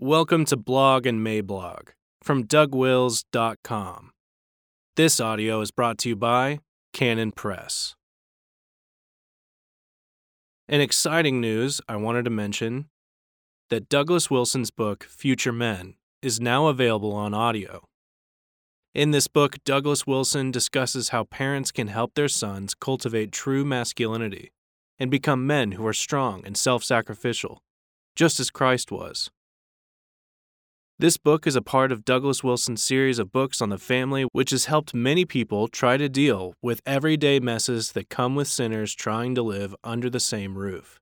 [0.00, 4.10] Welcome to Blog and Mablog from DougWils.com.
[4.96, 6.58] This audio is brought to you by
[6.92, 7.94] Canon Press.
[10.68, 12.86] In exciting news, I wanted to mention
[13.70, 17.84] that Douglas Wilson's book, Future Men, is now available on audio.
[18.94, 24.50] In this book, Douglas Wilson discusses how parents can help their sons cultivate true masculinity
[24.98, 27.62] and become men who are strong and self sacrificial,
[28.16, 29.30] just as Christ was.
[30.96, 34.50] This book is a part of Douglas Wilson's series of books on the family, which
[34.50, 39.34] has helped many people try to deal with everyday messes that come with sinners trying
[39.34, 41.00] to live under the same roof.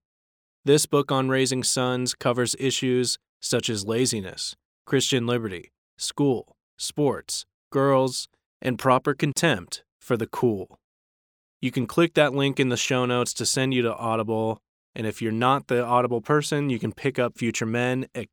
[0.65, 8.29] This book on raising sons covers issues such as laziness, Christian liberty, school, sports, girls,
[8.63, 10.79] and proper contempt for the cool.
[11.61, 14.59] You can click that link in the show notes to send you to Audible,
[14.95, 18.29] and if you're not the Audible person, you can pick up Future Men at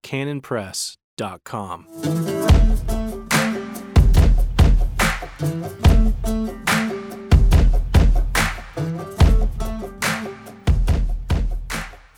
[1.20, 1.86] canonpress.com.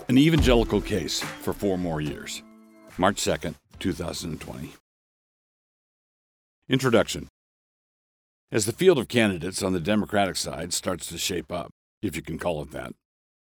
[0.07, 2.43] An evangelical case for four more years.
[2.97, 4.73] March 2nd, 2020.
[6.67, 7.27] Introduction
[8.51, 11.71] As the field of candidates on the Democratic side starts to shape up,
[12.01, 12.91] if you can call it that,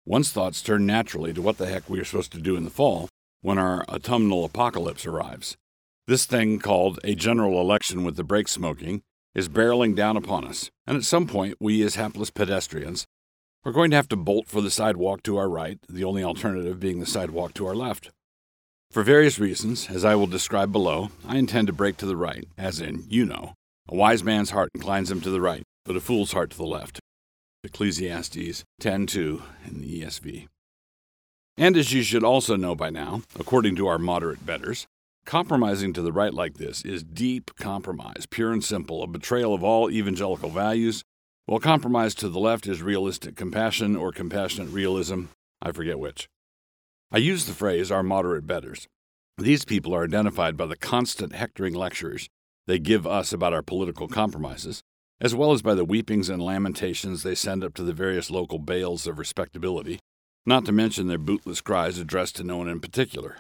[0.07, 2.71] one's thoughts turn naturally to what the heck we are supposed to do in the
[2.71, 3.09] fall
[3.43, 5.57] when our autumnal apocalypse arrives.
[6.07, 9.03] This thing called a general election with the brake smoking
[9.35, 13.07] is barreling down upon us, and at some point, we as hapless pedestrians
[13.65, 16.81] are going to have to bolt for the sidewalk to our right, the only alternative
[16.81, 18.11] being the sidewalk to our left.
[18.91, 22.49] For various reasons, as I will describe below, I intend to break to the right,
[22.59, 23.55] as in, you know,
[23.89, 26.65] a wise man's heart inclines him to the right, but a fool's heart to the
[26.65, 26.99] left.
[27.63, 30.49] Ecclesiastes 10:2 in the ESV.
[31.61, 34.87] And as you should also know by now, according to our moderate betters,
[35.27, 39.63] compromising to the right like this is deep compromise, pure and simple, a betrayal of
[39.63, 41.05] all evangelical values,
[41.45, 45.25] while compromise to the left is realistic compassion or compassionate realism,
[45.61, 46.31] I forget which.
[47.13, 48.89] I use the phrase our moderate betters.
[49.37, 52.31] These people are identified by the constant hectoring lectures
[52.69, 54.81] they give us about our political compromises,
[55.21, 58.59] as well as by the weepings and lamentations they send up to the various local
[58.59, 60.01] Baals of respectability,
[60.47, 63.39] not to mention their bootless cries addressed to no one in particular.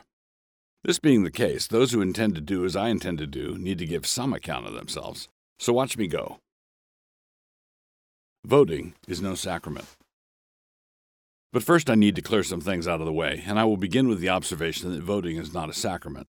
[0.82, 3.78] This being the case, those who intend to do as I intend to do need
[3.78, 5.28] to give some account of themselves.
[5.58, 6.38] So watch me go.
[8.44, 9.86] Voting is no sacrament.
[11.52, 13.76] But first, I need to clear some things out of the way, and I will
[13.76, 16.28] begin with the observation that voting is not a sacrament.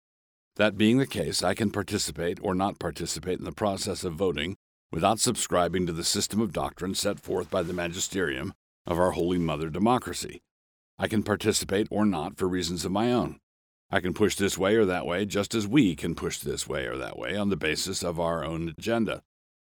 [0.58, 4.58] That being the case, I can participate or not participate in the process of voting
[4.92, 8.54] without subscribing to the system of doctrine set forth by the magisterium
[8.86, 10.42] of our Holy Mother Democracy.
[11.02, 13.40] I can participate or not for reasons of my own.
[13.90, 16.86] I can push this way or that way, just as we can push this way
[16.86, 19.24] or that way on the basis of our own agenda.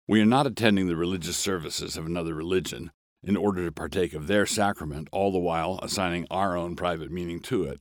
[0.05, 2.91] We are not attending the religious services of another religion
[3.23, 7.39] in order to partake of their sacrament, all the while assigning our own private meaning
[7.43, 7.79] to it.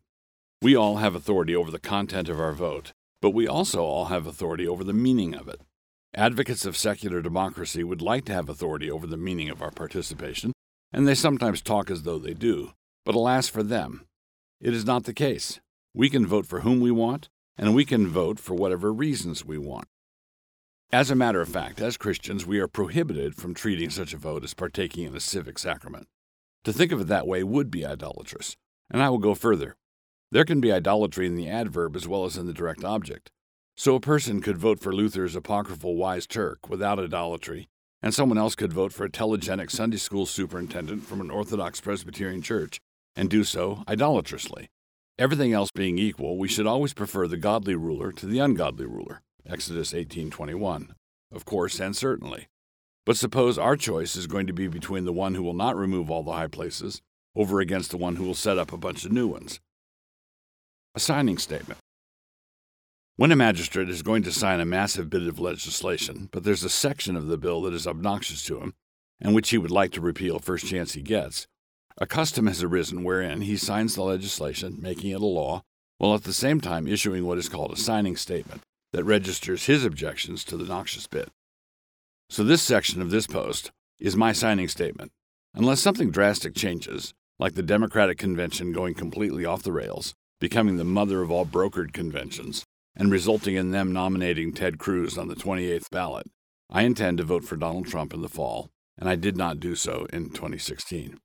[0.63, 4.29] We all have authority over the content of our vote, but we also all have
[4.29, 5.61] authority over the meaning of it.
[6.15, 10.53] Advocates of secular democracy would like to have authority over the meaning of our participation,
[10.93, 12.71] and they sometimes talk as though they do.
[13.05, 14.07] But alas for them,
[14.61, 15.61] it is not the case.
[15.93, 19.59] We can vote for whom we want, and we can vote for whatever reasons we
[19.59, 19.89] want.
[20.93, 24.45] As a matter of fact, as Christians, we are prohibited from treating such a vote
[24.45, 26.07] as partaking in a civic sacrament.
[26.65, 28.57] To think of it that way would be idolatrous.
[28.89, 29.75] And I will go further.
[30.31, 33.31] There can be idolatry in the adverb as well as in the direct object.
[33.77, 37.69] So a person could vote for Luther's apocryphal Wise Turk without idolatry,
[38.01, 42.43] and someone else could vote for a telegenic Sunday school superintendent from an Orthodox Presbyterian
[42.43, 42.81] church
[43.17, 44.69] and do so idolatrously.
[45.19, 49.23] Everything else being equal, we should always prefer the godly ruler to the ungodly ruler.
[49.47, 50.95] Exodus 18:21.
[51.31, 52.49] Of course and certainly.
[53.05, 56.11] But suppose our choice is going to be between the one who will not remove
[56.11, 57.03] all the high places
[57.35, 59.61] over against the one who will set up a bunch of new ones.
[60.95, 61.81] A signing statement.
[63.17, 66.71] When a magistrate is going to sign a massive bit of legislation, but there's a
[66.71, 68.75] section of the bill that is obnoxious to him,
[69.21, 71.47] and which he would like to repeal first chance he gets,
[71.99, 75.63] a custom has arisen wherein he signs the legislation, making it a law,
[75.99, 78.63] while at the same time issuing what is called a signing statement,
[78.93, 81.29] that registers his objections to the noxious bit.
[82.29, 85.13] So, this section of this post is my signing statement.
[85.55, 90.85] Unless something drastic changes, like the Democratic convention going completely off the rails, becoming the
[90.85, 92.65] mother of all brokered conventions,
[92.97, 96.27] and resulting in them nominating Ted Cruz on the 28th ballot,
[96.71, 99.75] I intend to vote for Donald Trump in the fall, and I did not do
[99.75, 101.19] so in 2016.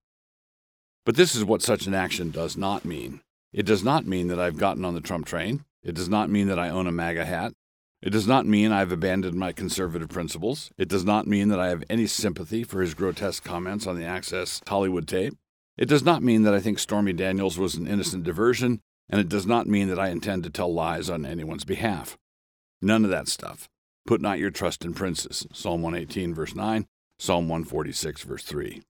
[1.08, 3.22] But this is what such an action does not mean.
[3.54, 6.50] It does not mean that I've gotten on the Trump train, It does not mean
[6.50, 7.54] that I own a MAGA hat.
[8.02, 10.70] It does not mean I've abandoned my conservative principles.
[10.78, 14.04] It does not mean that I have any sympathy for his grotesque comments on the
[14.04, 15.36] Access Hollywood tape.
[15.78, 19.30] It does not mean that I think Stormy Daniels was an innocent diversion, and it
[19.30, 22.18] does not mean that I intend to tell lies on anyone's behalf.
[22.82, 23.70] None of that stuff.
[24.06, 25.48] Put not your trust in princes.
[25.54, 26.86] Psalm 118, verse 9,
[27.18, 28.82] Psalm 146, verse 3.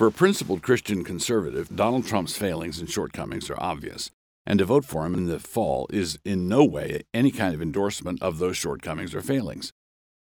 [0.00, 4.10] For a principled Christian conservative, Donald Trump's failings and shortcomings are obvious,
[4.46, 7.60] and to vote for him in the fall is in no way any kind of
[7.60, 9.74] endorsement of those shortcomings or failings.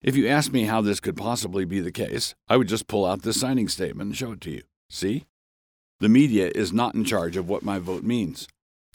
[0.03, 3.07] If you ask me how this could possibly be the case, I would just pull
[3.07, 4.63] out this signing statement and show it to you.
[4.91, 5.27] See?
[6.01, 8.49] The media is not in charge of what my vote means.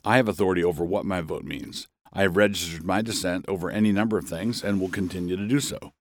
[0.04, 1.88] I have authority over what my vote means.
[2.12, 5.62] I have registered my dissent over any number of things and will continue to do
[5.62, 5.94] so.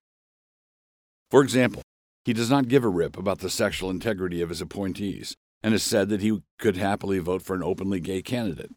[1.30, 1.82] For example,
[2.24, 5.82] he does not give a rip about the sexual integrity of his appointees and has
[5.82, 8.70] said that he could happily vote for an openly gay candidate.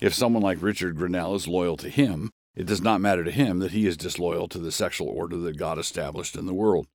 [0.00, 3.58] If someone like Richard Grenell is loyal to him, it does not matter to him
[3.58, 6.86] that he is disloyal to the sexual order that God established in the world.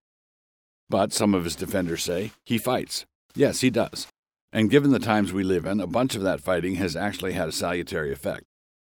[0.90, 3.06] But some of his defenders say he fights.
[3.36, 4.08] Yes, he does.
[4.52, 7.48] And given the times we live in, a bunch of that fighting has actually had
[7.48, 8.44] a salutary effect.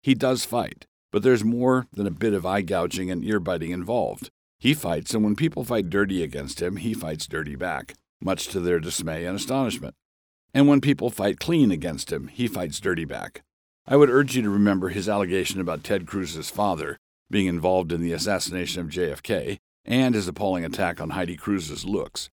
[0.03, 3.71] He does fight, but there's more than a bit of eye gouging and ear biting
[3.71, 4.31] involved.
[4.61, 8.61] He fights, and when people fight dirty against him, he fights dirty back, much to
[8.61, 9.95] their dismay and astonishment.
[10.53, 13.43] And when people fight clean against him, he fights dirty back.
[13.87, 16.99] I would urge you to remember his allegation about Ted Cruz's father
[17.31, 22.29] being involved in the assassination of JFK and his appalling attack on Heidi Cruz's looks.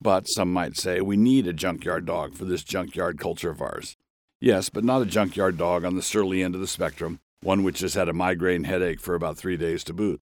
[0.00, 3.96] But some might say we need a junkyard dog for this junkyard culture of ours.
[4.40, 7.80] Yes, but not a junkyard dog on the surly end of the spectrum, one which
[7.80, 10.20] has had a migraine headache for about three days to boot.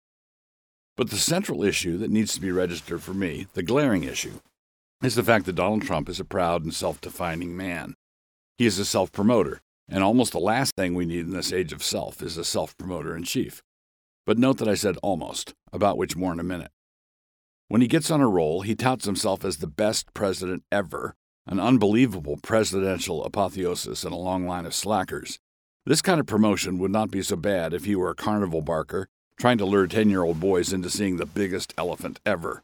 [1.02, 4.38] But the central issue that needs to be registered for me, the glaring issue,
[5.02, 7.96] is the fact that Donald Trump is a proud and self defining man.
[8.56, 11.72] He is a self promoter, and almost the last thing we need in this age
[11.72, 13.64] of self is a self promoter in chief.
[14.26, 16.70] But note that I said almost, about which more in a minute.
[17.66, 21.16] When he gets on a roll, he touts himself as the best president ever,
[21.48, 25.40] an unbelievable presidential apotheosis in a long line of slackers.
[25.84, 29.08] This kind of promotion would not be so bad if he were a carnival barker
[29.42, 32.62] trying to lure 10 year old boys into seeing the biggest elephant ever.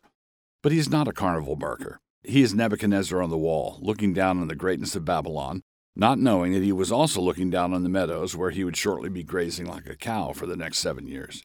[0.63, 1.99] But he's not a carnival barker.
[2.23, 5.63] He is Nebuchadnezzar on the wall, looking down on the greatness of Babylon,
[5.97, 9.09] not knowing that he was also looking down on the meadows where he would shortly
[9.09, 11.43] be grazing like a cow for the next seven years.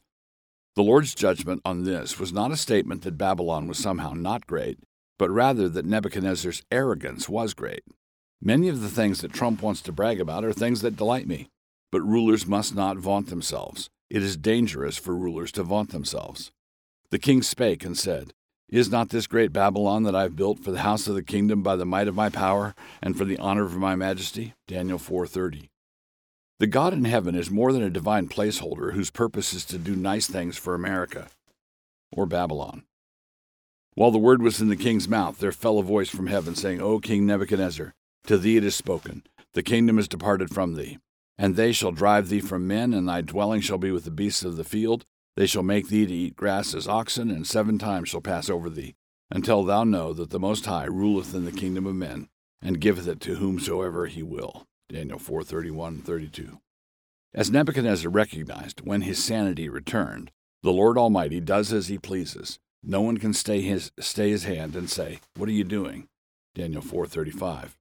[0.75, 4.77] The Lord's judgment on this was not a statement that Babylon was somehow not great,
[5.17, 7.81] but rather that Nebuchadnezzar's arrogance was great.
[8.39, 11.49] Many of the things that Trump wants to brag about are things that delight me,
[11.91, 13.89] but rulers must not vaunt themselves.
[14.13, 16.51] It is dangerous for rulers to vaunt themselves.
[17.09, 18.31] The king spake and said,
[18.69, 21.63] Is not this great Babylon that I have built for the house of the kingdom
[21.63, 24.53] by the might of my power and for the honor of my majesty?
[24.67, 25.69] Daniel 4:30.
[26.59, 29.95] The God in heaven is more than a divine placeholder whose purpose is to do
[29.95, 31.29] nice things for America
[32.11, 32.83] or Babylon.
[33.95, 36.79] While the word was in the king's mouth, there fell a voice from heaven saying,
[36.79, 37.95] O King Nebuchadnezzar,
[38.27, 39.23] to thee it is spoken,
[39.53, 40.99] the kingdom is departed from thee.
[41.37, 44.43] And they shall drive thee from men, and thy dwelling shall be with the beasts
[44.43, 45.05] of the field.
[45.35, 48.69] They shall make thee to eat grass as oxen, and seven times shall pass over
[48.69, 48.95] thee,
[49.31, 52.29] until thou know that the Most High ruleth in the kingdom of men,
[52.61, 54.67] and giveth it to whomsoever he will.
[54.89, 56.59] Daniel 4:31 32.
[57.33, 62.59] As Nebuchadnezzar recognized when his sanity returned, the Lord Almighty does as he pleases.
[62.83, 66.07] No one can stay his, stay his hand and say, What are you doing?
[66.53, 67.71] Daniel 4:35.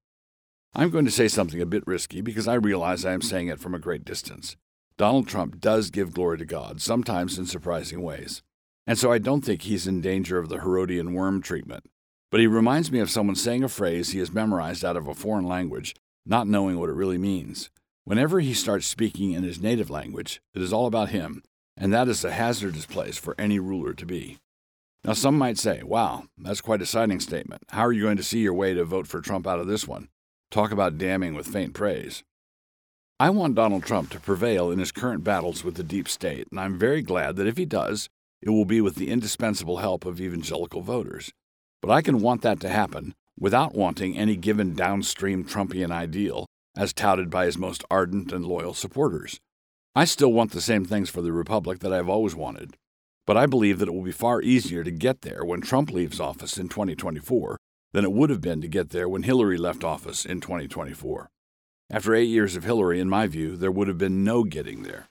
[0.75, 3.61] I'm going to say something a bit risky because I realize I am saying it
[3.61, 4.57] from a great distance.
[4.97, 8.43] Donald Trump does give glory to God, sometimes in surprising ways.
[8.87, 11.85] And so I don't think he's in danger of the Herodian worm treatment.
[12.31, 15.15] But he reminds me of someone saying a phrase he has memorized out of a
[15.15, 17.69] foreign language not knowing what it really means.
[18.05, 21.43] Whenever he starts speaking in his native language, it is all about him,
[21.77, 24.39] and that is a hazardous place for any ruler to be.
[25.05, 27.65] Now, some might say, wow, that's quite a signing statement.
[27.71, 29.87] How are you going to see your way to vote for Trump out of this
[29.87, 30.09] one?
[30.53, 32.23] Talk about damning with faint praise.
[33.19, 36.61] I want Donald Trump to prevail in his current battles with the deep state, and
[36.61, 38.11] I'm very glad that if he does,
[38.43, 41.33] it will be with the indispensable help of evangelical voters.
[41.81, 46.45] But I can want that to happen without wanting any given downstream Trumpian ideal
[46.77, 49.41] as touted by his most ardent and loyal supporters.
[49.97, 52.77] I still want the same things for the Republic that I've always wanted,
[53.27, 56.21] but I believe that it will be far easier to get there when Trump leaves
[56.21, 57.57] office in 2024
[57.93, 61.31] than it would have been to get there when Hillary left office in 2024.
[61.91, 65.09] After eight years of Hillary, in my view, there would have been no getting there.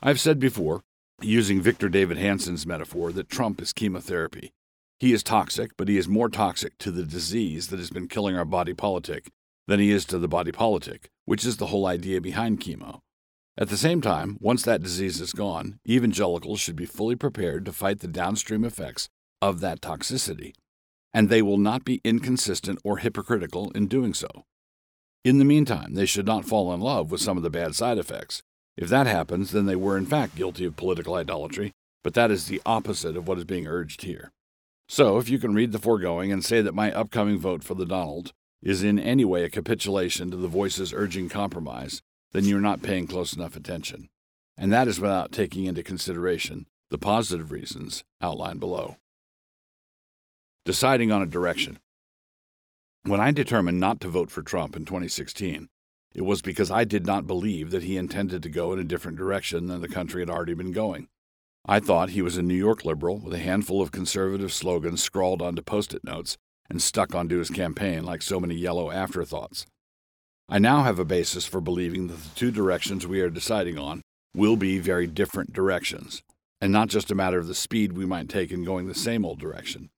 [0.00, 0.82] I've said before,
[1.20, 4.52] using Victor Davis Hanson's metaphor, that Trump is chemotherapy.
[5.00, 8.36] He is toxic, but he is more toxic to the disease that has been killing
[8.36, 9.30] our body politic
[9.66, 13.00] than he is to the body politic, which is the whole idea behind chemo.
[13.56, 17.72] At the same time, once that disease is gone, evangelicals should be fully prepared to
[17.72, 19.08] fight the downstream effects
[19.42, 20.52] of that toxicity,
[21.12, 24.28] and they will not be inconsistent or hypocritical in doing so.
[25.24, 27.98] In the meantime, they should not fall in love with some of the bad side
[27.98, 28.42] effects.
[28.76, 31.72] If that happens, then they were in fact guilty of political idolatry,
[32.04, 34.30] but that is the opposite of what is being urged here.
[34.88, 37.84] So, if you can read the foregoing and say that my upcoming vote for the
[37.84, 42.00] Donald is in any way a capitulation to the voices urging compromise,
[42.32, 44.08] then you're not paying close enough attention.
[44.56, 48.96] And that is without taking into consideration the positive reasons outlined below.
[50.68, 51.78] Deciding on a direction.
[53.04, 55.70] When I determined not to vote for Trump in 2016,
[56.14, 59.16] it was because I did not believe that he intended to go in a different
[59.16, 61.08] direction than the country had already been going.
[61.64, 65.40] I thought he was a New York liberal with a handful of conservative slogans scrawled
[65.40, 66.36] onto post it notes
[66.68, 69.64] and stuck onto his campaign like so many yellow afterthoughts.
[70.50, 74.02] I now have a basis for believing that the two directions we are deciding on
[74.34, 76.22] will be very different directions,
[76.60, 79.24] and not just a matter of the speed we might take in going the same
[79.24, 79.88] old direction.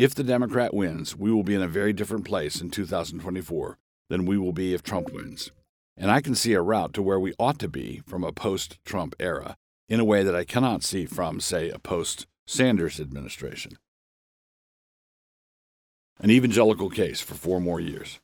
[0.00, 3.76] If the Democrat wins, we will be in a very different place in 2024
[4.08, 5.52] than we will be if Trump wins.
[5.94, 8.78] And I can see a route to where we ought to be from a post
[8.86, 9.58] Trump era
[9.90, 13.76] in a way that I cannot see from, say, a post Sanders administration.
[16.18, 18.20] An evangelical case for four more years.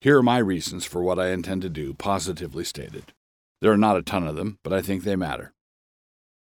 [0.00, 3.12] Here are my reasons for what I intend to do, positively stated.
[3.60, 5.52] There are not a ton of them, but I think they matter.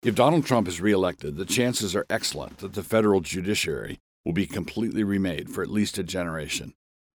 [0.03, 4.45] If Donald Trump is reelected, the chances are excellent that the federal judiciary will be
[4.45, 6.73] completely remade for at least a generation,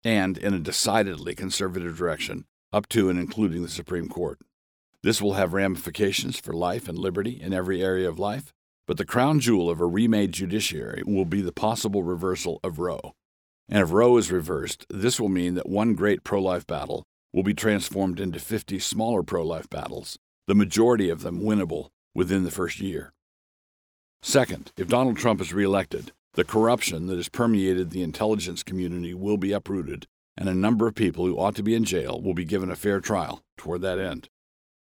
[0.04, 4.38] and in a decidedly conservative direction, up to and including the Supreme Court.
[5.02, 8.52] This will have ramifications for life and liberty in every area of life,
[8.86, 13.14] but the crown jewel of a remade judiciary will be the possible reversal of Roe.
[13.66, 17.44] And if Roe is reversed, this will mean that one great pro life battle will
[17.44, 22.50] be transformed into 50 smaller pro life battles, the majority of them winnable within the
[22.50, 23.12] first year.
[24.22, 29.36] Second, if Donald Trump is reelected, the corruption that has permeated the intelligence community will
[29.36, 30.06] be uprooted,
[30.36, 32.76] and a number of people who ought to be in jail will be given a
[32.76, 34.28] fair trial toward that end.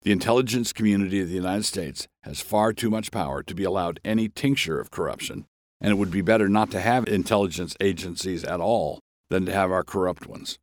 [0.03, 3.99] The intelligence community of the United States has far too much power to be allowed
[4.05, 5.45] any tincture of corruption
[5.81, 9.71] and it would be better not to have intelligence agencies at all than to have
[9.71, 10.57] our corrupt ones.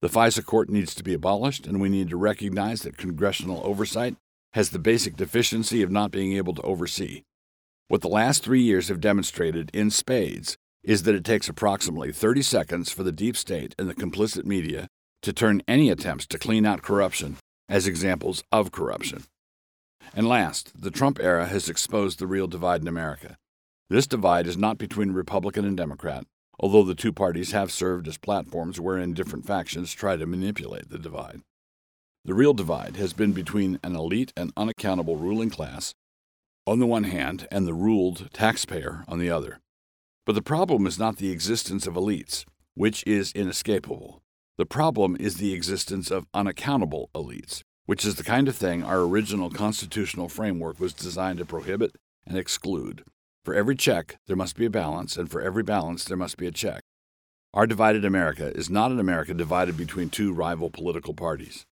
[0.00, 4.16] The FISA court needs to be abolished, and we need to recognize that congressional oversight
[4.54, 7.22] has the basic deficiency of not being able to oversee.
[7.88, 12.42] What the last three years have demonstrated in spades is that it takes approximately 30
[12.42, 14.86] seconds for the deep state and the complicit media
[15.22, 17.36] to turn any attempts to clean out corruption
[17.68, 19.24] as examples of corruption.
[20.14, 23.36] And last, the Trump era has exposed the real divide in America.
[23.90, 26.26] This divide is not between Republican and Democrat,
[26.60, 30.98] although the two parties have served as platforms wherein different factions try to manipulate the
[30.98, 31.40] divide.
[32.26, 35.92] The real divide has been between an elite and unaccountable ruling class
[36.66, 39.60] on the one hand and the ruled taxpayer on the other.
[40.24, 44.22] But the problem is not the existence of elites, which is inescapable.
[44.56, 49.00] The problem is the existence of unaccountable elites, which is the kind of thing our
[49.00, 51.94] original constitutional framework was designed to prohibit
[52.26, 53.04] and exclude.
[53.44, 56.46] For every check, there must be a balance, and for every balance, there must be
[56.46, 56.80] a check.
[57.52, 61.66] Our divided America is not an America divided between two rival political parties.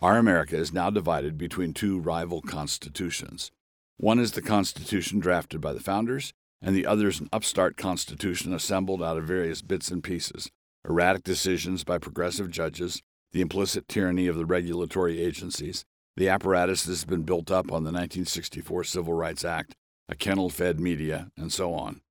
[0.00, 3.50] Our America is now divided between two rival constitutions.
[3.96, 8.54] One is the Constitution drafted by the founders, and the other is an upstart Constitution
[8.54, 10.52] assembled out of various bits and pieces,
[10.88, 13.02] erratic decisions by progressive judges,
[13.32, 15.84] the implicit tyranny of the regulatory agencies,
[16.16, 19.74] the apparatus that has been built up on the 1964 Civil Rights Act,
[20.08, 22.02] a kennel fed media, and so on.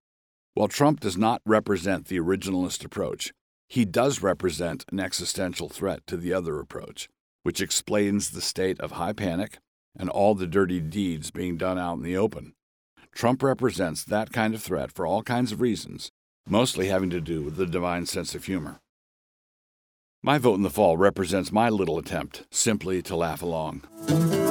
[0.56, 3.32] While Trump does not represent the originalist approach,
[3.70, 7.08] he does represent an existential threat to the other approach,
[7.48, 9.60] which explains the state of high panic
[9.98, 12.51] and all the dirty deeds being done out in the open.
[13.13, 16.12] Trump represents that kind of threat for all kinds of reasons,
[16.46, 18.82] mostly having to do with the divine sense of humor.
[20.22, 24.47] My vote in the fall represents my little attempt simply to laugh along.